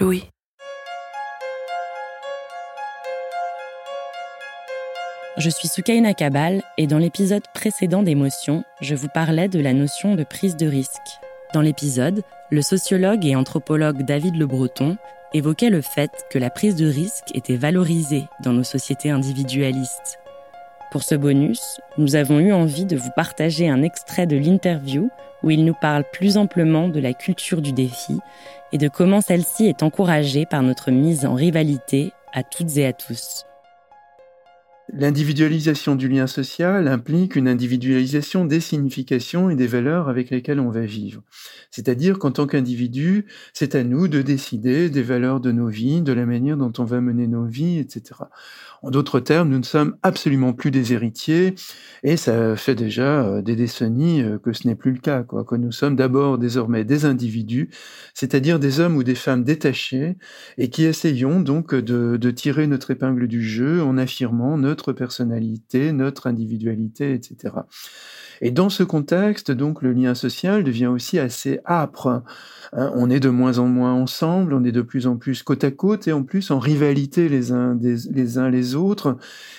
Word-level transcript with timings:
Louis. 0.00 0.24
Je 5.36 5.50
suis 5.50 5.68
Soukaina 5.68 6.14
Kabal 6.14 6.62
et 6.78 6.86
dans 6.86 6.98
l'épisode 6.98 7.42
précédent 7.54 8.02
d'Émotion, 8.02 8.64
je 8.80 8.94
vous 8.94 9.08
parlais 9.12 9.48
de 9.48 9.60
la 9.60 9.74
notion 9.74 10.14
de 10.14 10.24
prise 10.24 10.56
de 10.56 10.66
risque. 10.66 11.20
Dans 11.52 11.60
l'épisode, 11.60 12.22
le 12.50 12.62
sociologue 12.62 13.26
et 13.26 13.36
anthropologue 13.36 14.02
David 14.02 14.36
Le 14.36 14.46
Breton 14.46 14.96
évoquait 15.34 15.70
le 15.70 15.82
fait 15.82 16.10
que 16.30 16.38
la 16.38 16.48
prise 16.48 16.76
de 16.76 16.86
risque 16.86 17.34
était 17.34 17.56
valorisée 17.56 18.24
dans 18.42 18.54
nos 18.54 18.64
sociétés 18.64 19.10
individualistes. 19.10 20.21
Pour 20.92 21.02
ce 21.02 21.14
bonus, 21.14 21.80
nous 21.96 22.16
avons 22.16 22.38
eu 22.38 22.52
envie 22.52 22.84
de 22.84 22.96
vous 22.96 23.08
partager 23.16 23.66
un 23.66 23.82
extrait 23.82 24.26
de 24.26 24.36
l'interview 24.36 25.08
où 25.42 25.48
il 25.48 25.64
nous 25.64 25.72
parle 25.72 26.04
plus 26.12 26.36
amplement 26.36 26.88
de 26.88 27.00
la 27.00 27.14
culture 27.14 27.62
du 27.62 27.72
défi 27.72 28.18
et 28.72 28.78
de 28.78 28.88
comment 28.88 29.22
celle-ci 29.22 29.64
est 29.64 29.82
encouragée 29.82 30.44
par 30.44 30.62
notre 30.62 30.90
mise 30.90 31.24
en 31.24 31.32
rivalité 31.32 32.12
à 32.34 32.42
toutes 32.42 32.76
et 32.76 32.84
à 32.84 32.92
tous. 32.92 33.46
L'individualisation 34.94 35.96
du 35.96 36.06
lien 36.06 36.26
social 36.26 36.86
implique 36.86 37.34
une 37.34 37.48
individualisation 37.48 38.44
des 38.44 38.60
significations 38.60 39.48
et 39.48 39.54
des 39.54 39.66
valeurs 39.66 40.10
avec 40.10 40.28
lesquelles 40.28 40.60
on 40.60 40.68
va 40.68 40.82
vivre. 40.82 41.22
C'est-à-dire 41.70 42.18
qu'en 42.18 42.30
tant 42.30 42.46
qu'individu, 42.46 43.24
c'est 43.54 43.74
à 43.74 43.84
nous 43.84 44.06
de 44.06 44.20
décider 44.20 44.90
des 44.90 45.02
valeurs 45.02 45.40
de 45.40 45.50
nos 45.50 45.68
vies, 45.68 46.02
de 46.02 46.12
la 46.12 46.26
manière 46.26 46.58
dont 46.58 46.74
on 46.78 46.84
va 46.84 47.00
mener 47.00 47.26
nos 47.26 47.46
vies, 47.46 47.78
etc. 47.78 48.20
En 48.82 48.90
d'autres 48.90 49.20
termes, 49.20 49.48
nous 49.48 49.60
ne 49.60 49.64
sommes 49.64 49.96
absolument 50.02 50.52
plus 50.52 50.72
des 50.72 50.92
héritiers, 50.92 51.54
et 52.02 52.16
ça 52.16 52.56
fait 52.56 52.74
déjà 52.74 53.24
euh, 53.24 53.40
des 53.40 53.54
décennies 53.54 54.22
euh, 54.22 54.38
que 54.38 54.52
ce 54.52 54.66
n'est 54.66 54.74
plus 54.74 54.90
le 54.90 54.98
cas, 54.98 55.22
quoi. 55.22 55.44
Que 55.44 55.54
nous 55.54 55.70
sommes 55.70 55.94
d'abord 55.94 56.36
désormais 56.36 56.84
des 56.84 57.04
individus, 57.04 57.70
c'est-à-dire 58.12 58.58
des 58.58 58.80
hommes 58.80 58.96
ou 58.96 59.04
des 59.04 59.14
femmes 59.14 59.44
détachés, 59.44 60.16
et 60.58 60.68
qui 60.68 60.84
essayons 60.84 61.40
donc 61.40 61.76
de, 61.76 62.16
de 62.16 62.30
tirer 62.32 62.66
notre 62.66 62.90
épingle 62.90 63.28
du 63.28 63.40
jeu 63.40 63.82
en 63.82 63.96
affirmant 63.96 64.58
notre 64.58 64.81
personnalité, 64.90 65.92
notre 65.92 66.26
individualité, 66.26 67.12
etc. 67.12 67.54
Et 68.40 68.50
dans 68.50 68.70
ce 68.70 68.82
contexte, 68.82 69.52
donc, 69.52 69.82
le 69.82 69.92
lien 69.92 70.16
social 70.16 70.64
devient 70.64 70.88
aussi 70.88 71.20
assez 71.20 71.60
âpre. 71.64 72.22
Hein, 72.72 72.90
on 72.96 73.08
est 73.08 73.20
de 73.20 73.28
moins 73.28 73.58
en 73.58 73.66
moins 73.66 73.92
ensemble, 73.92 74.52
on 74.52 74.64
est 74.64 74.72
de 74.72 74.82
plus 74.82 75.06
en 75.06 75.16
plus 75.16 75.44
côte 75.44 75.62
à 75.62 75.70
côte 75.70 76.08
et 76.08 76.12
en 76.12 76.24
plus 76.24 76.50
en 76.50 76.58
rivalité 76.58 77.28
les 77.28 77.52
uns, 77.52 77.78
les 77.80 78.38
uns 78.38 78.50
les 78.50 78.74
autres. 78.74 79.16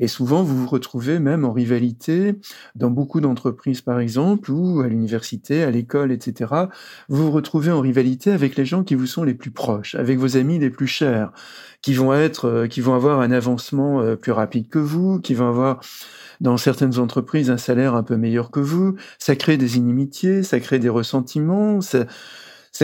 Et 0.00 0.08
souvent, 0.08 0.42
vous 0.42 0.56
vous 0.56 0.66
retrouvez 0.66 1.20
même 1.20 1.44
en 1.44 1.52
rivalité 1.52 2.34
dans 2.74 2.90
beaucoup 2.90 3.20
d'entreprises, 3.20 3.80
par 3.80 4.00
exemple, 4.00 4.50
ou 4.50 4.80
à 4.80 4.88
l'université, 4.88 5.62
à 5.62 5.70
l'école, 5.70 6.10
etc. 6.10 6.52
Vous 7.08 7.26
vous 7.26 7.30
retrouvez 7.30 7.70
en 7.70 7.80
rivalité 7.80 8.32
avec 8.32 8.56
les 8.56 8.64
gens 8.64 8.82
qui 8.82 8.96
vous 8.96 9.06
sont 9.06 9.22
les 9.22 9.34
plus 9.34 9.52
proches, 9.52 9.94
avec 9.94 10.18
vos 10.18 10.36
amis 10.36 10.58
les 10.58 10.70
plus 10.70 10.88
chers, 10.88 11.30
qui 11.80 11.92
vont 11.94 12.14
être, 12.14 12.46
euh, 12.46 12.66
qui 12.66 12.80
vont 12.80 12.94
avoir 12.94 13.20
un 13.20 13.30
avancement 13.30 14.00
euh, 14.00 14.16
plus 14.16 14.32
rapide 14.32 14.68
que 14.68 14.78
vous, 14.78 15.03
qui 15.22 15.34
vont 15.34 15.48
avoir 15.48 15.80
dans 16.40 16.56
certaines 16.56 16.98
entreprises 16.98 17.50
un 17.50 17.56
salaire 17.56 17.94
un 17.94 18.02
peu 18.02 18.16
meilleur 18.16 18.50
que 18.50 18.60
vous, 18.60 18.96
ça 19.18 19.36
crée 19.36 19.56
des 19.56 19.76
inimitiés, 19.76 20.42
ça 20.42 20.60
crée 20.60 20.78
des 20.78 20.88
ressentiments, 20.88 21.80
ça, 21.80 22.06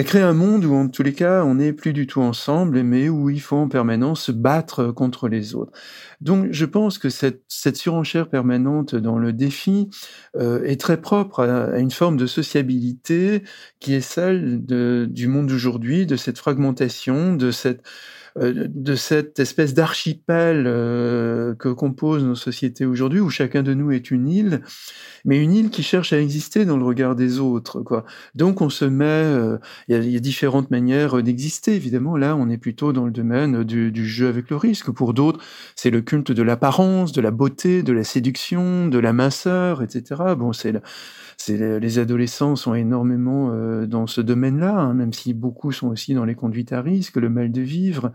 crée 0.04 0.22
un 0.22 0.32
monde 0.32 0.64
où 0.64 0.74
en 0.74 0.88
tous 0.88 1.02
les 1.02 1.12
cas 1.12 1.44
on 1.44 1.56
n'est 1.56 1.72
plus 1.72 1.92
du 1.92 2.06
tout 2.06 2.20
ensemble, 2.20 2.82
mais 2.82 3.08
où 3.08 3.28
il 3.28 3.40
faut 3.40 3.56
en 3.56 3.68
permanence 3.68 4.22
se 4.22 4.32
battre 4.32 4.92
contre 4.92 5.28
les 5.28 5.54
autres. 5.54 5.72
Donc 6.20 6.48
je 6.50 6.64
pense 6.64 6.98
que 6.98 7.08
cette, 7.08 7.76
surenchère 7.76 8.28
permanente 8.28 8.94
dans 8.94 9.18
le 9.18 9.32
défi 9.32 9.90
euh, 10.36 10.62
est 10.64 10.80
très 10.80 11.00
propre 11.00 11.40
à, 11.40 11.78
une 11.78 11.90
forme 11.90 12.16
de 12.16 12.26
sociabilité 12.26 13.42
qui 13.80 13.94
est 13.94 14.00
celle 14.00 14.64
du 14.64 15.28
monde 15.28 15.48
d'aujourd'hui, 15.48 16.06
de 16.06 16.16
cette 16.16 16.38
fragmentation, 16.38 17.34
de 17.34 17.50
cette 17.50 17.82
de 18.36 18.94
cette 18.94 19.40
espèce 19.40 19.74
d'archipel 19.74 20.64
euh, 20.66 21.54
que 21.54 21.68
composent 21.68 22.24
nos 22.24 22.34
sociétés 22.34 22.86
aujourd'hui, 22.86 23.20
où 23.20 23.30
chacun 23.30 23.62
de 23.62 23.74
nous 23.74 23.90
est 23.90 24.10
une 24.10 24.28
île, 24.28 24.62
mais 25.24 25.42
une 25.42 25.52
île 25.52 25.70
qui 25.70 25.82
cherche 25.82 26.12
à 26.12 26.20
exister 26.20 26.64
dans 26.64 26.76
le 26.76 26.84
regard 26.84 27.16
des 27.16 27.38
autres. 27.38 27.80
Quoi. 27.80 28.04
Donc 28.34 28.60
on 28.60 28.70
se 28.70 28.84
met, 28.84 29.04
euh, 29.04 29.58
il 29.88 30.02
y, 30.02 30.10
y, 30.12 30.16
a 30.16 30.20
différentes 30.20 30.70
manières 30.70 31.22
d'exister. 31.22 31.74
Évidemment, 31.74 32.16
là, 32.16 32.36
on 32.36 32.48
est 32.48 32.58
plutôt 32.58 32.92
dans 32.92 33.04
le 33.04 33.10
domaine 33.10 33.64
du, 33.64 33.90
du 33.90 34.06
jeu 34.06 34.28
avec 34.28 34.50
le 34.50 34.56
risque. 34.56 34.90
Pour 34.90 35.14
d'autres, 35.14 35.42
c'est 35.74 35.90
le 35.90 36.00
culte 36.00 36.32
de 36.32 36.42
l'apparence, 36.42 37.12
de 37.12 37.20
la 37.20 37.30
beauté, 37.30 37.82
de 37.82 37.92
la 37.92 38.04
séduction, 38.04 38.88
de 38.88 38.98
la 38.98 39.12
minceur, 39.12 39.82
etc. 39.82 40.34
Bon, 40.36 40.52
c'est 40.52 40.72
les 41.48 41.98
adolescents 41.98 42.56
sont 42.56 42.74
énormément 42.74 43.50
euh, 43.52 43.86
dans 43.86 44.06
ce 44.06 44.20
domaine-là, 44.20 44.74
hein, 44.74 44.94
même 44.94 45.12
si 45.12 45.34
beaucoup 45.34 45.72
sont 45.72 45.88
aussi 45.88 46.14
dans 46.14 46.24
les 46.24 46.34
conduites 46.34 46.72
à 46.72 46.82
risque, 46.82 47.16
le 47.16 47.30
mal 47.30 47.50
de 47.50 47.60
vivre. 47.60 48.12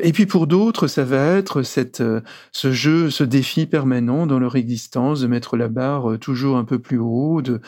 et 0.00 0.12
puis 0.12 0.26
pour 0.26 0.46
d'autres, 0.46 0.86
ça 0.86 1.04
va 1.04 1.36
être 1.36 1.62
cette, 1.62 2.00
euh, 2.00 2.20
ce 2.52 2.72
jeu, 2.72 3.10
ce 3.10 3.24
défi 3.24 3.66
permanent 3.66 4.26
dans 4.26 4.38
leur 4.38 4.56
existence 4.56 5.20
de 5.20 5.26
mettre 5.26 5.56
la 5.56 5.68
barre 5.68 6.18
toujours 6.18 6.56
un 6.56 6.64
peu 6.64 6.78
plus 6.78 6.98
haut. 6.98 7.42
De, 7.42 7.60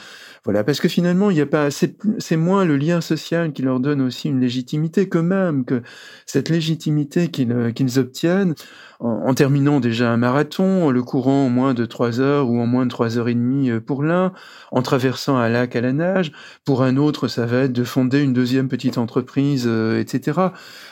voilà, 0.44 0.64
parce 0.64 0.80
que 0.80 0.88
finalement, 0.88 1.30
il 1.30 1.36
y 1.36 1.40
a 1.40 1.46
pas, 1.46 1.68
c'est 1.70 2.36
moins 2.36 2.64
le 2.64 2.76
lien 2.76 3.00
social 3.00 3.52
qui 3.52 3.62
leur 3.62 3.80
donne 3.80 4.00
aussi 4.00 4.28
une 4.28 4.40
légitimité 4.40 5.08
que 5.08 5.18
même 5.18 5.64
que 5.64 5.82
cette 6.24 6.48
légitimité 6.48 7.28
qu'ils 7.28 7.72
qu'ils 7.74 7.98
obtiennent 7.98 8.54
en, 9.00 9.34
terminant 9.34 9.80
déjà 9.80 10.10
un 10.10 10.16
marathon, 10.16 10.90
le 10.90 11.02
courant 11.02 11.46
en 11.46 11.48
moins 11.50 11.74
de 11.74 11.84
trois 11.84 12.20
heures 12.20 12.48
ou 12.48 12.60
en 12.60 12.66
moins 12.66 12.86
de 12.86 12.90
trois 12.90 13.18
heures 13.18 13.28
et 13.28 13.34
demie 13.34 13.70
euh, 13.70 13.80
pour 13.80 14.02
l'un, 14.02 14.32
en 14.72 14.82
traversant 14.82 15.36
un 15.36 15.48
lac 15.48 15.76
à 15.76 15.80
la 15.80 15.92
nage. 15.92 16.32
Pour 16.64 16.82
un 16.82 16.96
autre, 16.96 17.28
ça 17.28 17.46
va 17.46 17.58
être 17.62 17.72
de 17.72 17.84
fonder 17.84 18.22
une 18.22 18.32
deuxième 18.32 18.68
petite 18.68 18.98
entreprise, 18.98 19.64
euh, 19.66 20.00
etc. 20.00 20.40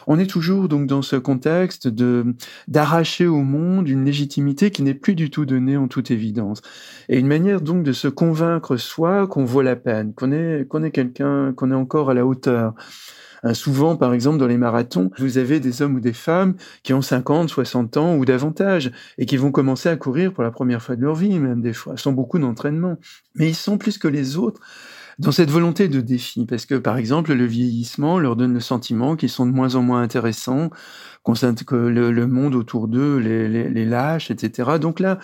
On 0.06 0.18
est 0.18 0.26
toujours 0.26 0.68
donc 0.68 0.86
dans 0.86 1.02
ce 1.02 1.13
contexte 1.16 1.88
de 1.88 2.34
d'arracher 2.68 3.26
au 3.26 3.42
monde 3.42 3.88
une 3.88 4.04
légitimité 4.04 4.70
qui 4.70 4.82
n'est 4.82 4.94
plus 4.94 5.14
du 5.14 5.30
tout 5.30 5.46
donnée 5.46 5.76
en 5.76 5.88
toute 5.88 6.10
évidence, 6.10 6.62
et 7.08 7.18
une 7.18 7.26
manière 7.26 7.60
donc 7.60 7.82
de 7.82 7.92
se 7.92 8.08
convaincre 8.08 8.76
soi 8.76 9.26
qu'on 9.26 9.44
vaut 9.44 9.62
la 9.62 9.76
peine, 9.76 10.14
qu'on 10.14 10.32
est 10.32 10.66
qu'on 10.68 10.82
est 10.82 10.90
quelqu'un, 10.90 11.52
qu'on 11.52 11.70
est 11.70 11.74
encore 11.74 12.10
à 12.10 12.14
la 12.14 12.26
hauteur. 12.26 12.74
Euh, 13.44 13.52
souvent, 13.52 13.96
par 13.96 14.14
exemple, 14.14 14.38
dans 14.38 14.46
les 14.46 14.56
marathons, 14.56 15.10
vous 15.18 15.38
avez 15.38 15.60
des 15.60 15.82
hommes 15.82 15.96
ou 15.96 16.00
des 16.00 16.12
femmes 16.12 16.54
qui 16.82 16.94
ont 16.94 17.02
50, 17.02 17.48
60 17.50 17.96
ans 17.96 18.16
ou 18.16 18.24
davantage 18.24 18.90
et 19.18 19.26
qui 19.26 19.36
vont 19.36 19.52
commencer 19.52 19.88
à 19.88 19.96
courir 19.96 20.32
pour 20.32 20.42
la 20.42 20.50
première 20.50 20.82
fois 20.82 20.96
de 20.96 21.02
leur 21.02 21.14
vie, 21.14 21.38
même 21.38 21.60
des 21.60 21.74
fois, 21.74 21.96
sans 21.96 22.12
beaucoup 22.12 22.38
d'entraînement. 22.38 22.96
Mais 23.34 23.48
ils 23.48 23.54
sont 23.54 23.76
plus 23.76 23.98
que 23.98 24.08
les 24.08 24.36
autres 24.36 24.60
dans 25.18 25.32
cette 25.32 25.50
volonté 25.50 25.88
de 25.88 26.00
défi, 26.00 26.46
parce 26.46 26.66
que 26.66 26.74
par 26.74 26.96
exemple 26.96 27.32
le 27.32 27.44
vieillissement 27.46 28.18
leur 28.18 28.36
donne 28.36 28.54
le 28.54 28.60
sentiment 28.60 29.16
qu'ils 29.16 29.30
sont 29.30 29.46
de 29.46 29.52
moins 29.52 29.74
en 29.74 29.82
moins 29.82 30.02
intéressants, 30.02 30.70
que 31.24 31.74
le, 31.74 32.26
monde 32.26 32.54
autour 32.54 32.88
d'eux 32.88 33.18
les, 33.18 33.48
les, 33.48 33.70
les 33.70 33.84
lâche, 33.84 34.30
etc. 34.30 34.78
Donc 34.80 35.00
là, 35.00 35.18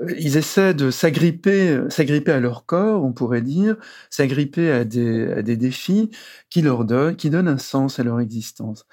euh, 0.00 0.12
ils 0.18 0.36
essaient 0.36 0.74
de 0.74 0.90
s'agripper, 0.90 1.82
s'agripper 1.88 2.32
à 2.32 2.40
leur 2.40 2.66
corps, 2.66 3.04
on 3.04 3.12
pourrait 3.12 3.42
dire, 3.42 3.76
s'agripper 4.10 4.70
à 4.70 4.84
des, 4.84 5.30
à 5.32 5.42
des 5.42 5.56
défis 5.56 6.10
qui 6.50 6.62
leur 6.62 6.84
donnent, 6.84 7.16
qui 7.16 7.30
donnent 7.30 7.48
un 7.48 7.58
sens 7.58 7.98
à 7.98 8.04
leur 8.04 8.20
existence. 8.20 8.86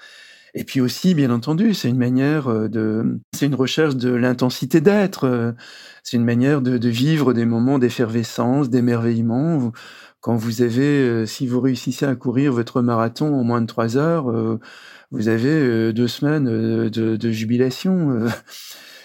Et 0.54 0.64
puis 0.64 0.82
aussi, 0.82 1.14
bien 1.14 1.30
entendu, 1.30 1.72
c'est 1.72 1.88
une 1.88 1.96
manière 1.96 2.48
euh, 2.48 2.68
de, 2.68 3.18
c'est 3.32 3.46
une 3.46 3.54
recherche 3.54 3.96
de 3.96 4.10
l'intensité 4.10 4.80
d'être. 4.80 5.24
Euh, 5.24 5.52
c'est 6.02 6.16
une 6.16 6.24
manière 6.24 6.60
de, 6.60 6.76
de, 6.78 6.88
vivre 6.88 7.32
des 7.32 7.46
moments 7.46 7.78
d'effervescence, 7.78 8.68
d'émerveillement 8.68 9.72
quand 10.22 10.36
vous 10.36 10.62
avez, 10.62 11.26
si 11.26 11.46
vous 11.46 11.60
réussissez 11.60 12.06
à 12.06 12.14
courir 12.14 12.52
votre 12.52 12.80
marathon 12.80 13.34
en 13.34 13.44
moins 13.44 13.60
de 13.60 13.66
trois 13.66 13.98
heures, 13.98 14.32
vous 15.10 15.28
avez 15.28 15.92
deux 15.92 16.08
semaines 16.08 16.44
de, 16.88 16.88
de 16.88 17.30
jubilation. 17.30 18.26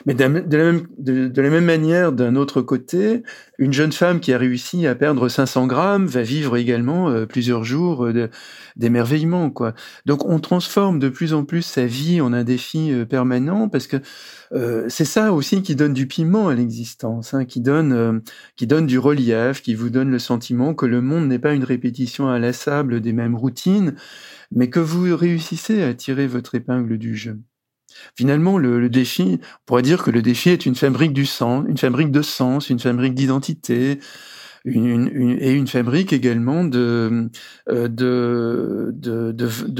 Mais 0.07 0.13
de 0.13 0.23
la, 0.23 1.49
même, 1.49 1.65
manière, 1.65 2.13
d'un 2.13 2.37
autre 2.37 2.61
côté, 2.61 3.23
une 3.57 3.73
jeune 3.73 3.91
femme 3.91 4.21
qui 4.21 4.31
a 4.31 4.37
réussi 4.37 4.87
à 4.87 4.95
perdre 4.95 5.27
500 5.27 5.67
grammes 5.67 6.05
va 6.05 6.21
vivre 6.21 6.55
également 6.55 7.09
euh, 7.09 7.25
plusieurs 7.25 7.65
jours 7.65 8.05
euh, 8.05 8.29
d'émerveillement. 8.77 9.49
quoi. 9.49 9.73
Donc 10.05 10.23
on 10.25 10.39
transforme 10.39 10.99
de 10.99 11.09
plus 11.09 11.33
en 11.33 11.43
plus 11.43 11.61
sa 11.61 11.85
vie 11.85 12.21
en 12.21 12.31
un 12.31 12.45
défi 12.45 12.91
euh, 12.93 13.05
permanent 13.05 13.69
parce 13.69 13.87
que 13.87 13.97
c'est 14.87 15.03
ça 15.03 15.33
aussi 15.33 15.61
qui 15.61 15.75
donne 15.75 15.93
du 15.93 16.07
piment 16.07 16.47
à 16.47 16.55
l'existence, 16.55 17.33
hein, 17.33 17.43
qui 17.43 17.59
donne 17.59 18.21
qui 18.55 18.65
donne 18.65 18.85
du 18.87 18.97
relief, 18.97 19.61
qui 19.61 19.75
vous 19.75 19.89
donne 19.89 20.09
le 20.09 20.19
sentiment 20.19 20.73
que 20.73 20.85
le 20.85 21.01
monde 21.07 21.27
n'est 21.27 21.39
pas 21.39 21.53
une 21.53 21.63
répétition 21.63 22.29
inlassable 22.29 23.01
des 23.01 23.13
mêmes 23.13 23.35
routines, 23.35 23.95
mais 24.51 24.69
que 24.69 24.79
vous 24.79 25.15
réussissez 25.15 25.81
à 25.83 25.93
tirer 25.93 26.27
votre 26.27 26.55
épingle 26.55 26.97
du 26.97 27.15
jeu. 27.15 27.39
Finalement, 28.15 28.57
le, 28.57 28.89
défi, 28.89 29.39
on 29.41 29.65
pourrait 29.65 29.81
dire 29.81 30.03
que 30.03 30.11
le 30.11 30.21
défi 30.21 30.49
est 30.49 30.65
une 30.65 30.75
fabrique 30.75 31.13
du 31.13 31.25
sens, 31.25 31.65
une 31.67 31.77
fabrique 31.77 32.11
de 32.11 32.21
sens, 32.21 32.69
une 32.69 32.79
fabrique 32.79 33.15
d'identité, 33.15 33.99
et 34.65 35.53
une 35.53 35.67
fabrique 35.67 36.11
également 36.11 36.69
euh, 36.73 37.29
de, 37.67 38.93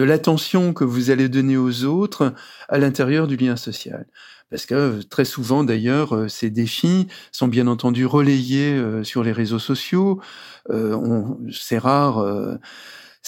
l'attention 0.03 0.73
que 0.73 0.85
vous 0.85 1.09
allez 1.09 1.27
donner 1.27 1.57
aux 1.57 1.83
autres 1.83 2.33
à 2.69 2.77
l'intérieur 2.77 3.27
du 3.27 3.35
lien 3.35 3.57
social. 3.57 4.07
Parce 4.49 4.65
que 4.65 5.01
très 5.03 5.25
souvent, 5.25 5.63
d'ailleurs, 5.63 6.15
euh, 6.15 6.27
ces 6.27 6.49
défis 6.49 7.07
sont 7.31 7.47
bien 7.47 7.67
entendu 7.67 8.05
relayés 8.05 8.73
euh, 8.73 9.03
sur 9.03 9.23
les 9.23 9.31
réseaux 9.31 9.59
sociaux. 9.59 10.21
c'est 11.51 11.77
rare 11.77 12.57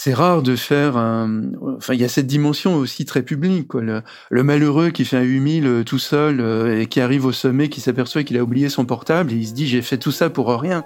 c'est 0.01 0.13
rare 0.13 0.43
de 0.43 0.55
faire 0.55 0.95
un... 0.95 1.51
Enfin, 1.75 1.93
il 1.93 1.99
y 1.99 2.05
a 2.05 2.07
cette 2.07 2.25
dimension 2.25 2.77
aussi 2.77 3.03
très 3.03 3.21
publique. 3.21 3.67
Quoi. 3.67 3.81
Le, 4.29 4.43
malheureux 4.43 4.91
qui 4.91 5.03
fait 5.03 5.17
un 5.17 5.23
8000 5.23 5.67
euh, 5.67 5.83
tout 5.83 5.99
seul 5.99 6.39
euh, 6.39 6.79
et 6.79 6.85
qui 6.85 7.01
arrive 7.01 7.25
au 7.25 7.33
sommet, 7.33 7.67
qui 7.67 7.81
s'aperçoit 7.81 8.23
qu'il 8.23 8.37
a 8.37 8.43
oublié 8.43 8.69
son 8.69 8.85
portable 8.85 9.33
et 9.33 9.35
il 9.35 9.45
se 9.45 9.53
dit 9.53 9.67
j'ai 9.67 9.81
fait 9.81 9.97
tout 9.97 10.13
ça 10.13 10.29
pour 10.29 10.47
rien. 10.57 10.85